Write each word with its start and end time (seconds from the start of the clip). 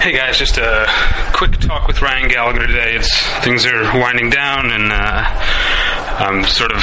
Hey 0.00 0.12
guys, 0.12 0.38
just 0.38 0.58
a 0.58 0.86
quick 1.32 1.58
talk 1.58 1.88
with 1.88 2.00
Ryan 2.00 2.28
Gallagher 2.28 2.66
today. 2.66 2.94
It's 2.94 3.10
things 3.42 3.66
are 3.66 3.82
winding 3.98 4.30
down, 4.30 4.70
and 4.70 4.92
uh, 4.92 5.24
um, 6.20 6.44
sort 6.44 6.70
of 6.70 6.78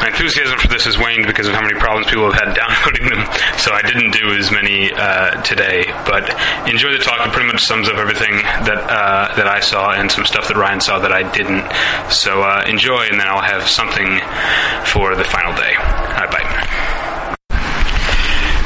my 0.00 0.08
enthusiasm 0.08 0.58
for 0.58 0.68
this 0.68 0.84
has 0.84 0.98
waned 0.98 1.26
because 1.26 1.46
of 1.48 1.54
how 1.54 1.62
many 1.62 1.78
problems 1.78 2.08
people 2.08 2.30
have 2.30 2.34
had 2.34 2.54
downloading 2.60 3.08
them. 3.08 3.24
So 3.58 3.72
I 3.72 3.80
didn't 3.80 4.10
do 4.10 4.36
as 4.36 4.50
many 4.50 4.92
uh, 4.92 5.40
today, 5.42 5.84
but 6.04 6.28
enjoy 6.68 6.92
the 6.92 6.98
talk. 6.98 7.26
It 7.26 7.32
pretty 7.32 7.50
much 7.50 7.64
sums 7.64 7.88
up 7.88 7.96
everything 7.96 8.42
that 8.42 8.84
uh, 8.84 9.34
that 9.36 9.46
I 9.46 9.60
saw 9.60 9.92
and 9.92 10.10
some 10.10 10.26
stuff 10.26 10.48
that 10.48 10.56
Ryan 10.56 10.80
saw 10.80 10.98
that 10.98 11.12
I 11.12 11.22
didn't. 11.32 11.64
So 12.12 12.42
uh, 12.42 12.64
enjoy, 12.66 13.06
and 13.06 13.18
then 13.18 13.28
I'll 13.28 13.40
have 13.40 13.66
something 13.68 14.20
for 14.84 15.14
the 15.14 15.24
final 15.24 15.54
day. 15.54 15.74
All 15.78 16.26
right, 16.26 16.30
bye. 16.30 17.46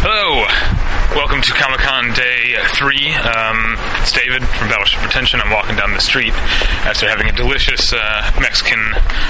Hello. 0.03 0.47
Welcome 1.31 1.47
to 1.47 1.55
Comic 1.63 1.79
Con 1.79 2.11
Day 2.13 2.59
3. 2.75 3.15
Um, 3.15 3.79
it's 4.03 4.11
David 4.11 4.43
from 4.43 4.67
Battleship 4.67 4.99
Pretension. 4.99 5.41
I'm 5.41 5.53
walking 5.53 5.77
down 5.77 5.95
the 5.95 6.01
street 6.01 6.35
after 6.83 7.09
having 7.09 7.29
a 7.29 7.33
delicious 7.33 7.93
uh, 7.93 8.33
Mexican 8.41 8.81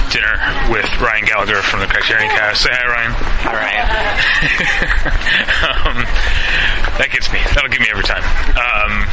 dinner 0.09 0.41
with 0.73 0.89
Ryan 0.97 1.27
Gallagher 1.27 1.61
from 1.61 1.81
the 1.81 1.87
Criterion 1.87 2.31
Cast. 2.31 2.63
Say 2.63 2.71
hi, 2.73 2.89
Ryan. 2.89 3.13
All 3.45 3.53
right. 3.53 3.85
um, 5.85 6.07
that 6.97 7.11
gets 7.13 7.31
me. 7.35 7.41
That'll 7.53 7.69
get 7.69 7.81
me 7.81 7.89
every 7.91 8.05
time. 8.05 8.25
Um, 8.57 9.05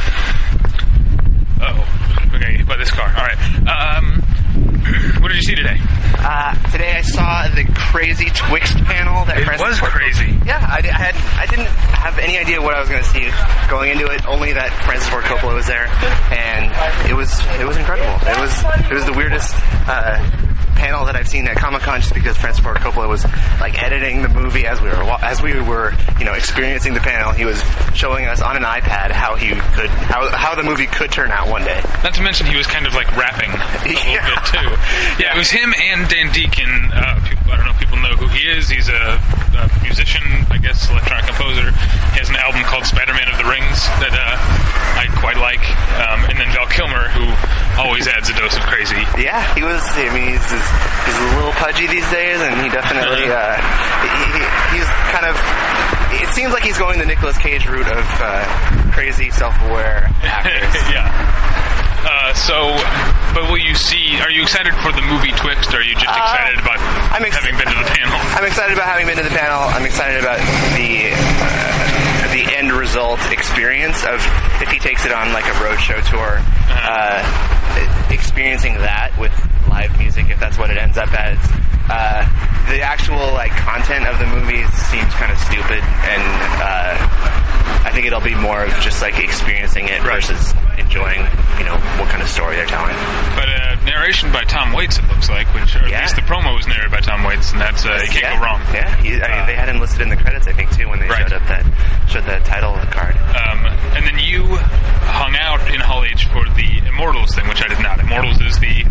oh, 1.60 1.84
we're 2.32 2.40
gonna 2.40 2.56
get 2.56 2.56
hit 2.56 2.66
by 2.66 2.78
this 2.78 2.90
car. 2.90 3.12
All 3.12 3.26
right. 3.28 3.36
Um, 3.68 4.22
what 5.20 5.28
did 5.28 5.36
you 5.36 5.42
see 5.42 5.54
today? 5.54 5.76
Uh, 6.30 6.52
today 6.70 6.92
I 6.92 7.00
saw 7.00 7.48
the 7.48 7.64
crazy 7.88 8.26
Twixt 8.34 8.76
panel 8.84 9.24
that 9.24 9.38
It 9.38 9.44
Francis 9.46 9.66
was 9.66 9.78
Ford- 9.80 9.92
crazy. 9.92 10.36
Yeah, 10.44 10.60
I, 10.60 10.84
I 10.84 10.92
had 10.92 11.16
I 11.40 11.46
didn't 11.48 11.72
have 11.72 12.18
any 12.18 12.36
idea 12.36 12.60
what 12.60 12.74
I 12.74 12.80
was 12.80 12.88
going 12.90 13.02
to 13.02 13.08
see 13.08 13.24
going 13.70 13.90
into 13.90 14.04
it. 14.12 14.26
Only 14.28 14.52
that 14.52 14.68
Francis 14.84 15.08
Ford 15.08 15.24
Coppola 15.24 15.54
was 15.54 15.66
there, 15.66 15.88
and 16.28 16.68
it 17.08 17.14
was 17.16 17.32
it 17.56 17.64
was 17.66 17.78
incredible. 17.80 18.12
It 18.28 18.36
was 18.36 18.52
it 18.90 18.92
was 18.92 19.06
the 19.06 19.14
weirdest 19.16 19.54
uh, 19.88 20.20
panel 20.78 21.04
that 21.06 21.16
I've 21.16 21.28
seen 21.28 21.46
at 21.48 21.56
Comic 21.56 21.82
Con, 21.82 22.00
just 22.00 22.14
because 22.14 22.36
Francis 22.38 22.62
Ford 22.62 22.76
Coppola 22.78 23.08
was 23.08 23.24
like 23.60 23.82
editing 23.82 24.22
the 24.22 24.28
movie 24.28 24.64
as 24.66 24.80
we 24.80 24.88
were 24.88 25.02
as 25.20 25.42
we 25.42 25.60
were 25.60 25.92
you 26.18 26.24
know 26.24 26.32
experiencing 26.34 26.94
the 26.94 27.00
panel. 27.00 27.32
He 27.32 27.44
was 27.44 27.60
showing 27.94 28.26
us 28.26 28.40
on 28.40 28.56
an 28.56 28.62
iPad 28.62 29.10
how 29.10 29.34
he 29.36 29.48
could 29.74 29.90
how 30.08 30.30
how 30.30 30.54
the 30.54 30.62
movie 30.62 30.86
could 30.86 31.10
turn 31.10 31.30
out 31.30 31.48
one 31.48 31.64
day. 31.64 31.80
Not 32.02 32.14
to 32.14 32.22
mention 32.22 32.46
he 32.46 32.56
was 32.56 32.66
kind 32.66 32.86
of 32.86 32.94
like 32.94 33.10
rapping 33.16 33.50
a 33.50 33.58
little 33.84 34.12
Yeah. 34.14 34.24
bit 34.24 34.44
too. 34.46 34.68
Yeah, 35.22 35.34
it 35.34 35.38
was 35.38 35.50
him 35.50 35.74
and 35.74 36.08
Dan 36.08 36.32
Deacon. 36.32 36.70
Uh, 36.94 37.18
people, 37.28 37.52
I 37.52 37.56
don't 37.56 37.66
know 37.66 37.72
if 37.72 37.78
people 37.80 37.98
know 37.98 38.14
who 38.16 38.28
he 38.28 38.46
is. 38.48 38.68
He's 38.70 38.88
a, 38.88 39.18
a 39.58 39.66
musician, 39.82 40.22
I 40.50 40.58
guess, 40.58 40.88
electronic 40.90 41.26
composer. 41.26 41.70
He 42.14 42.18
has 42.22 42.30
an 42.30 42.36
album 42.36 42.62
called 42.64 42.86
Spider-Man 42.86 43.28
of 43.28 43.36
the 43.38 43.44
Rings 43.50 43.82
that 43.98 44.14
uh, 44.14 44.38
quite 45.20 45.36
like. 45.38 45.62
Um, 45.98 46.24
and 46.30 46.38
then 46.38 46.48
Val 46.54 46.66
Kilmer, 46.70 47.08
who 47.10 47.26
always 47.80 48.06
adds 48.08 48.28
a 48.30 48.34
dose 48.34 48.56
of 48.56 48.62
crazy. 48.66 48.98
Yeah, 49.18 49.42
he 49.54 49.62
was. 49.62 49.82
I 49.98 50.10
mean, 50.14 50.34
he's, 50.34 50.42
he's, 50.46 50.68
he's 51.06 51.18
a 51.18 51.26
little 51.38 51.54
pudgy 51.58 51.86
these 51.86 52.06
days, 52.10 52.38
and 52.40 52.54
he 52.62 52.68
definitely 52.70 53.26
uh, 53.30 53.56
he, 54.02 54.10
he- 54.38 54.78
he's 54.78 54.88
kind 55.14 55.26
of. 55.26 55.34
It 56.22 56.28
seems 56.34 56.52
like 56.52 56.62
he's 56.64 56.78
going 56.78 56.98
the 56.98 57.06
Nicolas 57.06 57.36
Cage 57.38 57.66
route 57.68 57.86
of 57.88 58.06
uh, 58.22 58.90
crazy, 58.92 59.30
self-aware 59.30 60.08
actors. 60.24 60.74
yeah. 60.90 61.10
Uh, 61.98 62.32
so, 62.32 62.72
but 63.34 63.50
will 63.50 63.58
you 63.60 63.74
see? 63.74 64.16
Are 64.22 64.30
you 64.30 64.40
excited 64.42 64.72
for 64.80 64.92
the 64.94 65.02
movie 65.10 65.32
Twixt? 65.36 65.74
Or 65.74 65.78
are 65.78 65.82
you 65.82 65.92
just 65.98 66.06
excited 66.08 66.56
about 66.62 66.78
I'm 67.12 67.20
ex- 67.26 67.36
having 67.36 67.58
been 67.58 67.66
to 67.68 67.74
the 67.76 67.90
panel? 67.90 68.16
I'm 68.38 68.46
excited 68.46 68.72
about 68.72 68.86
having 68.88 69.06
been 69.06 69.18
to 69.18 69.26
the 69.26 69.34
panel. 69.34 69.58
I'm 69.74 69.84
excited 69.84 70.20
about 70.22 70.38
the 70.78 71.10
experience 73.32 74.02
of 74.04 74.20
if 74.62 74.68
he 74.70 74.78
takes 74.78 75.04
it 75.04 75.12
on 75.12 75.32
like 75.32 75.44
a 75.46 75.56
roadshow 75.62 76.02
tour, 76.08 76.38
uh, 76.70 77.22
experiencing 78.10 78.74
that 78.78 79.12
with 79.18 79.32
live 79.68 79.96
music, 79.98 80.30
if 80.30 80.38
that's 80.40 80.58
what 80.58 80.70
it 80.70 80.76
ends 80.76 80.96
up 80.98 81.12
as. 81.12 81.38
Uh, 81.90 82.20
the 82.68 82.82
actual 82.82 83.16
like 83.32 83.52
content 83.64 84.06
of 84.06 84.18
the 84.18 84.26
movie 84.26 84.60
seems 84.92 85.08
kind 85.16 85.32
of 85.32 85.38
stupid, 85.40 85.80
and 85.80 86.24
uh, 86.60 86.92
I 87.84 87.90
think 87.94 88.04
it'll 88.06 88.20
be 88.20 88.34
more 88.34 88.64
of 88.64 88.70
just 88.84 89.00
like 89.00 89.18
experiencing 89.18 89.88
it 89.88 90.02
Right. 90.04 90.20
versus 90.20 90.52
enjoying, 90.76 91.24
you 91.58 91.64
know, 91.64 91.76
what 91.96 92.08
kind 92.12 92.20
of 92.22 92.28
story 92.28 92.56
they're 92.56 92.66
telling. 92.68 92.92
But 93.34 93.48
uh, 93.48 93.76
narration 93.88 94.30
by 94.32 94.44
Tom 94.44 94.72
Waits, 94.74 94.98
it 94.98 95.08
looks 95.08 95.30
like, 95.30 95.48
which 95.54 95.74
or 95.76 95.88
at 95.88 96.02
least 96.02 96.16
the 96.16 96.22
promo 96.28 96.54
was 96.54 96.66
narrated 96.68 96.90
by 96.92 97.00
Tom 97.00 97.24
Waits, 97.24 97.52
and 97.52 97.60
that's 97.60 97.86
uh, 97.86 98.00
you 98.04 98.08
can't 98.12 98.20
yeah, 98.22 98.36
go 98.36 98.44
wrong. 98.44 98.60
Yeah, 98.74 98.94
he, 99.00 99.08
I 99.22 99.38
mean, 99.38 99.46
they 99.48 99.56
had 99.56 99.68
him 99.70 99.80
listed 99.80 100.02
in 100.02 100.10
the 100.10 100.16
credits, 100.20 100.46
I 100.46 100.52
think, 100.52 100.70
too, 100.76 100.88
when 100.90 101.00
they 101.00 101.08
Right. 101.08 101.24
showed 101.24 101.32
up 101.40 101.48
that 101.48 101.64
showed 102.08 102.24
the 102.28 102.36
title 102.44 102.76
card. 102.92 103.16
Um, 103.16 103.64
and 103.96 104.04
then 104.06 104.18
you 104.20 104.44
hung 105.08 105.34
out 105.40 105.64
in 105.72 105.80
Hall 105.80 106.04
H 106.04 106.26
for 106.28 106.44
the 106.52 106.84
Immortals 106.86 107.34
thing, 107.34 107.48
which 107.48 107.64
I 107.64 107.68
did 107.68 107.80
not. 107.80 107.98
Immortals 108.00 108.40
is 108.42 108.58
the 108.60 108.84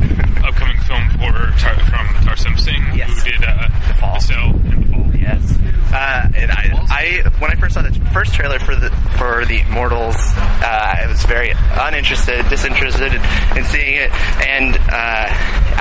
upcoming 0.43 0.77
film 0.81 1.09
for 1.21 1.31
Tar- 1.59 1.77
from 1.89 2.05
Tarsem 2.25 2.59
Singh, 2.59 2.83
Yes. 2.95 3.23
who 3.23 3.31
did 3.31 3.43
uh, 3.43 3.67
The 3.87 3.93
Fall. 3.95 4.19
Cell 4.19 4.49
and 4.51 4.83
The 4.85 4.91
Fall. 4.91 5.11
Yes. 5.15 5.57
Uh, 5.91 6.27
and 6.35 6.51
I, 6.51 6.71
I, 6.89 7.29
when 7.39 7.51
I 7.51 7.55
first 7.67 7.75
saw 7.75 7.81
the 7.81 7.91
first 8.13 8.33
trailer 8.33 8.59
for 8.59 8.75
the 8.75 8.89
for 9.19 9.43
the 9.45 9.59
Immortals, 9.67 10.15
uh, 10.15 10.63
I 10.63 11.05
was 11.07 11.23
very 11.25 11.51
uninterested, 11.51 12.47
disinterested 12.49 13.11
in, 13.13 13.21
in 13.57 13.63
seeing 13.65 13.95
it, 13.95 14.11
and 14.45 14.77
uh, 14.87 15.27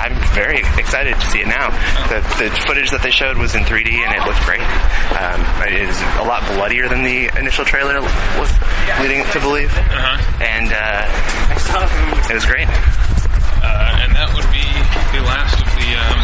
I'm 0.03 0.17
very 0.35 0.59
excited 0.81 1.15
to 1.15 1.27
see 1.31 1.41
it 1.41 1.47
now. 1.47 1.71
The, 2.11 2.19
the 2.43 2.51
footage 2.67 2.91
that 2.91 3.03
they 3.03 3.11
showed 3.11 3.39
was 3.39 3.55
in 3.55 3.63
3D, 3.63 3.93
and 4.03 4.11
it 4.19 4.23
looked 4.27 4.43
great. 4.43 4.65
Um, 5.15 5.39
it 5.69 5.79
is 5.79 5.95
a 6.19 6.25
lot 6.27 6.43
bloodier 6.57 6.89
than 6.89 7.03
the 7.05 7.31
initial 7.39 7.65
trailer 7.65 8.01
was 8.03 8.51
leading 9.01 9.23
to 9.31 9.39
believe, 9.41 9.71
Uh-huh. 9.71 10.19
and 10.43 10.73
uh, 10.75 11.07
it 12.31 12.35
was 12.35 12.47
great. 12.47 12.67
Uh, 12.67 14.03
and 14.03 14.11
that 14.17 14.27
would 14.35 14.49
be 14.51 14.65
the 15.15 15.23
last 15.23 15.55
of 15.61 15.69
the 15.79 15.91
um, 15.95 16.19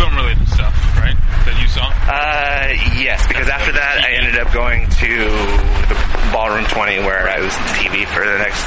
film-related 0.00 0.48
stuff, 0.48 0.74
right? 1.00 1.16
That 1.46 1.56
you 1.62 1.68
saw. 1.68 1.86
Uh, 2.06 2.74
yes, 2.98 3.22
because 3.28 3.48
after 3.48 3.70
that 3.72 3.76
I 3.80 3.86
ended 3.86 3.95
up 3.95 3.95
going 4.56 4.88
to 5.04 5.28
the 5.92 5.96
Ballroom 6.32 6.64
20 6.64 7.04
where 7.04 7.28
I 7.28 7.44
was 7.44 7.52
TV 7.76 8.08
for 8.08 8.24
the 8.24 8.40
next, 8.40 8.64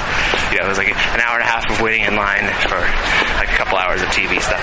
yeah, 0.53 0.61
it 0.61 0.69
was 0.69 0.77
like 0.77 0.93
an 0.93 1.19
hour 1.19 1.41
and 1.41 1.43
a 1.43 1.49
half 1.49 1.65
of 1.65 1.81
waiting 1.81 2.05
in 2.05 2.13
line 2.15 2.45
for 2.69 2.77
like 3.41 3.49
a 3.49 3.57
couple 3.57 3.73
hours 3.81 3.97
of 4.01 4.07
TV 4.13 4.37
stuff. 4.37 4.61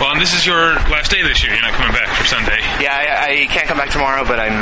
Well, 0.00 0.12
and 0.16 0.20
this 0.20 0.32
is 0.32 0.46
your 0.48 0.72
last 0.88 1.12
day 1.12 1.20
this 1.22 1.44
year. 1.44 1.52
You're 1.52 1.60
not 1.62 1.76
coming 1.76 1.92
back 1.92 2.08
for 2.16 2.24
Sunday. 2.24 2.56
Yeah, 2.80 2.96
I, 2.96 3.44
I 3.44 3.46
can't 3.52 3.68
come 3.68 3.76
back 3.76 3.90
tomorrow, 3.92 4.24
but 4.24 4.40
I'm, 4.40 4.56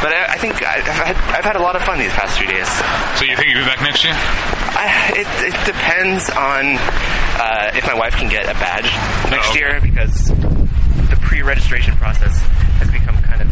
but 0.00 0.16
I, 0.16 0.32
I 0.32 0.36
think 0.40 0.56
I've 0.64 0.84
had, 0.88 1.16
I've 1.28 1.44
had 1.44 1.56
a 1.56 1.62
lot 1.62 1.76
of 1.76 1.82
fun 1.84 1.98
these 2.00 2.12
past 2.16 2.38
few 2.40 2.48
days. 2.48 2.68
So 3.20 3.28
you 3.28 3.36
think 3.36 3.52
you'll 3.52 3.64
be 3.64 3.68
back 3.68 3.80
next 3.84 4.04
year? 4.04 4.16
I, 4.16 5.12
it, 5.12 5.28
it 5.52 5.56
depends 5.68 6.28
on 6.32 6.80
uh, 7.36 7.76
if 7.76 7.84
my 7.86 7.94
wife 7.94 8.16
can 8.16 8.28
get 8.32 8.44
a 8.48 8.56
badge 8.56 8.88
next 9.30 9.52
Oh. 9.52 9.60
year 9.60 9.78
because 9.80 10.28
the 11.12 11.18
pre-registration 11.20 11.96
process 12.00 12.40
has 12.80 12.90
become 12.90 13.16
kind 13.22 13.42
of 13.42 13.48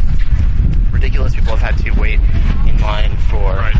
ridiculous. 0.93 1.35
People 1.35 1.57
have 1.57 1.63
had 1.63 1.70
to 1.85 1.91
wait 1.93 2.21
in 2.69 2.79
line 2.81 3.17
for 3.31 3.41
Right. 3.57 3.75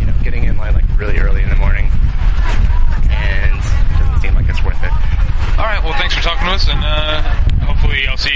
you 0.00 0.06
know 0.06 0.14
getting 0.22 0.44
in 0.44 0.56
line 0.56 0.74
like 0.74 0.84
really 0.98 1.18
early 1.18 1.42
in 1.42 1.48
the 1.48 1.56
morning, 1.56 1.90
and 3.10 3.54
it 3.60 3.98
doesn't 3.98 4.20
seem 4.22 4.34
like 4.34 4.48
it's 4.48 4.62
worth 4.64 4.82
it. 4.82 4.92
All 5.58 5.64
right. 5.66 5.82
Well, 5.82 5.92
thanks 5.94 6.14
for 6.14 6.22
talking 6.22 6.46
to 6.48 6.52
us, 6.54 6.68
and 6.68 6.80
uh, 6.82 7.22
hopefully 7.64 8.06
I'll 8.08 8.16
see 8.16 8.33